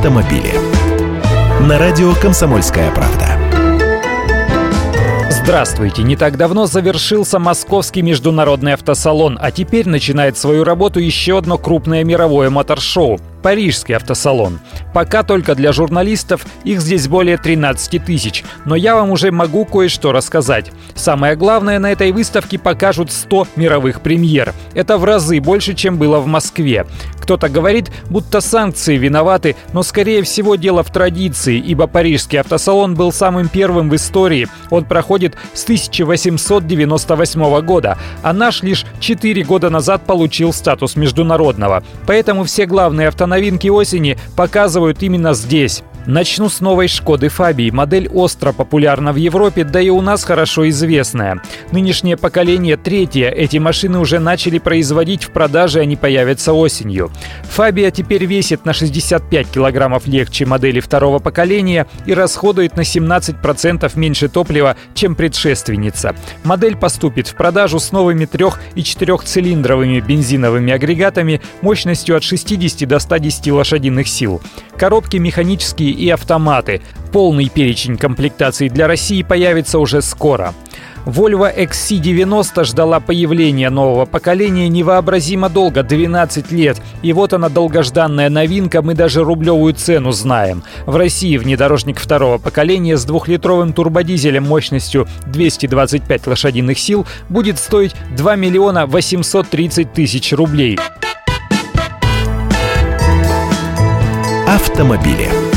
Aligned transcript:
автомобили. 0.00 0.54
На 1.60 1.78
радио 1.78 2.14
«Комсомольская 2.14 2.90
правда». 2.90 3.38
Здравствуйте! 5.28 6.02
Не 6.02 6.16
так 6.16 6.38
давно 6.38 6.64
завершился 6.64 7.38
Московский 7.38 8.00
международный 8.00 8.72
автосалон, 8.72 9.38
а 9.38 9.50
теперь 9.50 9.86
начинает 9.86 10.38
свою 10.38 10.64
работу 10.64 11.00
еще 11.00 11.36
одно 11.36 11.58
крупное 11.58 12.02
мировое 12.02 12.48
моторшоу 12.48 13.20
Парижский 13.42 13.96
автосалон. 13.96 14.60
Пока 14.92 15.22
только 15.22 15.54
для 15.54 15.72
журналистов, 15.72 16.44
их 16.64 16.80
здесь 16.80 17.08
более 17.08 17.36
13 17.36 18.04
тысяч, 18.04 18.44
но 18.64 18.76
я 18.76 18.94
вам 18.94 19.10
уже 19.10 19.30
могу 19.30 19.64
кое-что 19.64 20.12
рассказать. 20.12 20.72
Самое 20.94 21.36
главное, 21.36 21.78
на 21.78 21.92
этой 21.92 22.12
выставке 22.12 22.58
покажут 22.58 23.10
100 23.10 23.48
мировых 23.56 24.00
премьер. 24.00 24.54
Это 24.74 24.98
в 24.98 25.04
разы 25.04 25.40
больше, 25.40 25.74
чем 25.74 25.98
было 25.98 26.18
в 26.18 26.26
Москве. 26.26 26.86
Кто-то 27.20 27.48
говорит, 27.48 27.90
будто 28.08 28.40
санкции 28.40 28.96
виноваты, 28.96 29.54
но 29.72 29.82
скорее 29.82 30.22
всего 30.22 30.56
дело 30.56 30.82
в 30.82 30.90
традиции, 30.90 31.58
ибо 31.58 31.86
Парижский 31.86 32.40
автосалон 32.40 32.94
был 32.94 33.12
самым 33.12 33.48
первым 33.48 33.88
в 33.88 33.94
истории. 33.94 34.48
Он 34.70 34.84
проходит 34.84 35.36
с 35.54 35.62
1898 35.62 37.60
года, 37.60 37.98
а 38.22 38.32
наш 38.32 38.62
лишь 38.62 38.84
4 39.00 39.42
года 39.44 39.70
назад 39.70 40.02
получил 40.04 40.52
статус 40.52 40.94
международного. 40.94 41.82
Поэтому 42.06 42.44
все 42.44 42.66
главные 42.66 43.08
автомобили 43.08 43.30
новинки 43.30 43.68
осени 43.68 44.18
показывают 44.36 45.02
именно 45.02 45.32
здесь. 45.32 45.82
Начну 46.06 46.48
с 46.48 46.60
новой 46.60 46.88
Шкоды 46.88 47.28
Фабии. 47.28 47.70
Модель 47.70 48.08
остро 48.08 48.52
популярна 48.52 49.12
в 49.12 49.16
Европе, 49.16 49.64
да 49.64 49.80
и 49.80 49.90
у 49.90 50.00
нас 50.00 50.24
хорошо 50.24 50.66
известная. 50.70 51.42
Нынешнее 51.72 52.16
поколение 52.16 52.78
третье. 52.78 53.28
Эти 53.28 53.58
машины 53.58 53.98
уже 53.98 54.18
начали 54.18 54.58
производить 54.58 55.24
в 55.24 55.30
продаже, 55.30 55.80
они 55.80 55.96
появятся 55.96 56.54
осенью. 56.54 57.10
Фабия 57.42 57.90
теперь 57.90 58.24
весит 58.24 58.64
на 58.64 58.72
65 58.72 59.48
килограммов 59.48 60.06
легче 60.06 60.46
модели 60.46 60.80
второго 60.80 61.18
поколения 61.18 61.86
и 62.06 62.14
расходует 62.14 62.76
на 62.76 62.80
17% 62.80 63.92
меньше 63.96 64.28
топлива, 64.28 64.76
чем 64.94 65.14
предшественница. 65.14 66.16
Модель 66.44 66.76
поступит 66.76 67.28
в 67.28 67.34
продажу 67.34 67.78
с 67.78 67.92
новыми 67.92 68.24
трех- 68.24 68.60
и 68.74 68.82
четырехцилиндровыми 68.82 70.00
бензиновыми 70.00 70.72
агрегатами 70.72 71.42
мощностью 71.60 72.16
от 72.16 72.22
60 72.22 72.88
до 72.88 72.98
110 72.98 73.52
лошадиных 73.52 74.08
сил. 74.08 74.40
Коробки 74.80 75.18
механические 75.18 75.90
и 75.90 76.08
автоматы. 76.08 76.80
Полный 77.12 77.50
перечень 77.50 77.98
комплектаций 77.98 78.70
для 78.70 78.86
России 78.86 79.22
появится 79.22 79.78
уже 79.78 80.00
скоро. 80.00 80.54
Volvo 81.04 81.54
XC90 81.54 82.64
ждала 82.64 82.98
появления 82.98 83.68
нового 83.68 84.06
поколения 84.06 84.70
невообразимо 84.70 85.50
долго, 85.50 85.82
12 85.82 86.50
лет. 86.52 86.80
И 87.02 87.12
вот 87.12 87.34
она 87.34 87.50
долгожданная 87.50 88.30
новинка, 88.30 88.80
мы 88.80 88.94
даже 88.94 89.22
рублевую 89.22 89.74
цену 89.74 90.12
знаем. 90.12 90.62
В 90.86 90.96
России 90.96 91.36
внедорожник 91.36 92.00
второго 92.00 92.38
поколения 92.38 92.96
с 92.96 93.04
двухлитровым 93.04 93.74
турбодизелем 93.74 94.44
мощностью 94.44 95.06
225 95.26 96.26
лошадиных 96.26 96.78
сил 96.78 97.06
будет 97.28 97.58
стоить 97.58 97.94
2 98.16 98.36
миллиона 98.36 98.86
830 98.86 99.92
тысяч 99.92 100.32
рублей. 100.32 100.78
Автомобили. 104.50 105.49